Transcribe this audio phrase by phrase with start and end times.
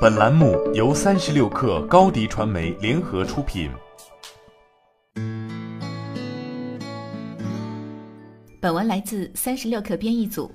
[0.00, 3.68] 本栏目由三十六氪高低传媒联合出品。
[8.60, 10.48] 本文来自三十六氪编译组。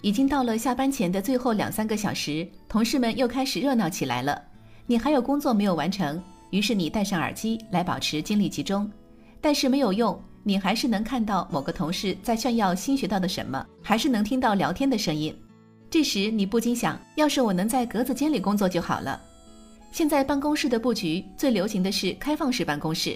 [0.00, 4.40] 已经到了下班前的最后两三个小时，同事们又开始热闹起来了。
[4.86, 6.18] 你还有工作没有完成，
[6.48, 8.90] 于是你戴上耳机来保持精力集中，
[9.38, 15.36] 但是没有用，你还是能看到某个同事在炫耀新学到的什么，还是能听到聊天的声音。
[15.92, 19.20] 这时你不禁想，要是我能在格子间里工作就好了。
[19.90, 23.14] 现在办公室的布局最流行的是开放式办公室，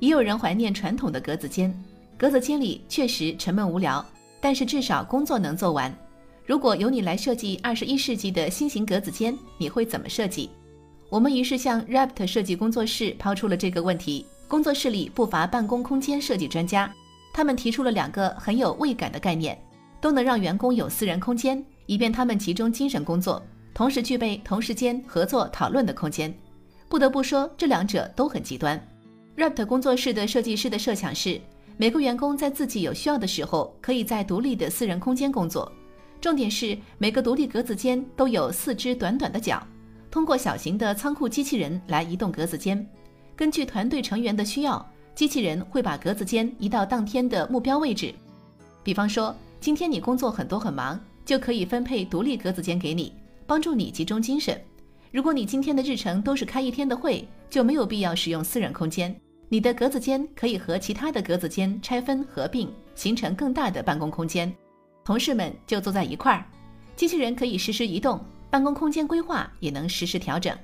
[0.00, 1.72] 也有人怀念传统的格子间。
[2.18, 4.04] 格子间里确实沉闷无聊，
[4.40, 5.96] 但是至少工作能做完。
[6.44, 10.50] 如果由你来设计二十一世纪的新型格子间，你会怎么设计？
[11.08, 14.26] 我们于是向 Rapt 设计工作室抛出了这个问题。
[14.48, 16.92] 工作室里不乏办公空间设计专家，
[17.32, 19.56] 他们提出了两个很有味感的概念，
[20.00, 21.64] 都能让员工有私人空间。
[21.86, 26.32] 以便他们集中精神工作，同时具备同时间合作讨论的空间。
[26.88, 28.80] 不得不说，这两者都很极端。
[29.36, 31.40] Rapt 工作室的设计师的设想是，
[31.76, 35.70] 每个员工在自己有需要的时候，可以在独立的私人空间工作。
[36.20, 39.62] 重点是，每个独立格子间都有四只短短的脚，
[40.10, 42.84] 通过小型的仓库机器人来移动格子间。
[43.36, 44.84] 根据团队成员的需要，
[45.14, 48.14] 机器人会把格子间移到当天的目标位置。
[48.82, 50.98] 比方说，今天你工作很多很忙。
[51.26, 53.12] 就可以分配独立格子间给你，
[53.46, 54.58] 帮助你集中精神。
[55.10, 59.14] 如果你今天的日程都是开一天的会，就没有必要使用私人空间。
[59.48, 64.52] 你的格子间可以和其他的格子间拆分合并，形成更大的办公空间。
[65.04, 66.46] 同事们就坐在一块儿，
[66.94, 70.56] 机器人可以实时移动，办公空间规划也能实时调整。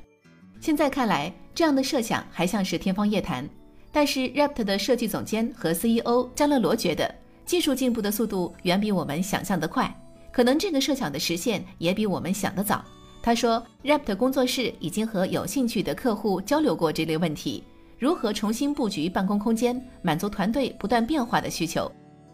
[0.61, 3.49] 现在看来，这样的设想还像是天方夜谭。
[3.91, 9.95] 但是 Rapt 的设计总监和 CEO 加勒罗觉得，技术进步的速度远比我们想象的快。
[10.33, 12.85] 可能这个设想的实现也比我们想的早。
[13.23, 17.63] 他说，Rapt 工作室已经和有兴趣的客户交流过这类问题，
[17.99, 21.89] 如何重新布局办公空间，满足团队不断变化的需求。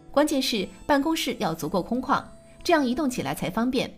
[0.09, 2.23] 关键是办公室要足够空旷，
[2.63, 3.93] 这样移动起来才方便。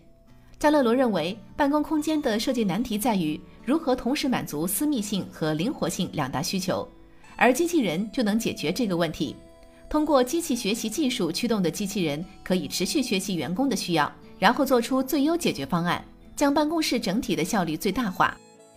[0.58, 6.86] 加勒罗认为，办公空间的设计难题在于如何同时满足私密性和灵活性两大需求，
[7.36, 9.34] 而机器人就能解决这个问题。
[9.92, 16.02] 通过机器学习技术驱动的机器人，可以持续学习员工的需要，然后做出最优解决方案，
[16.34, 18.34] 将办公室整体的效率最大化。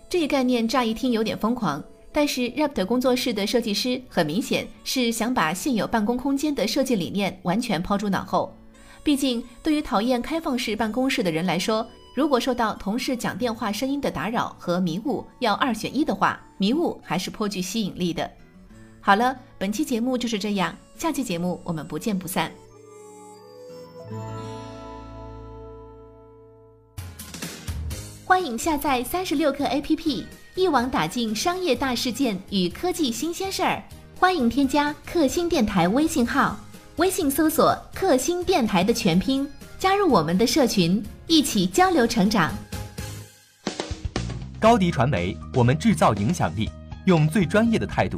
[0.10, 1.82] 这一概念乍一听有点疯狂，
[2.12, 8.54] 但是 Rapt 工作室的设计师很明显是想把现有办公空间的设计理念完全抛诸脑后。
[9.02, 18.30] 毕竟，对于讨厌开放式办公室的人来说，如果受到同事讲电话声音的打扰和迷雾，要二选一的话，迷雾还是颇具吸引力的。
[19.06, 22.52] 好了，本期节目就是这样，下期节目我们不见不散。
[28.26, 33.84] 欢迎下载三十六课 APP，一网打尽商业大事件与科技新鲜事儿。
[34.20, 36.58] 欢迎添加克星电台微信号，
[36.96, 42.52] 微信搜索“克星电台”的全拼，加入我们的社群，一起交流成长。
[44.60, 46.68] 高迪传媒，我们制造影响力，
[47.06, 48.18] 用最专业的态度。